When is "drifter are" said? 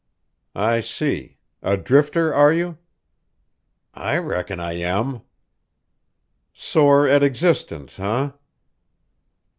1.77-2.51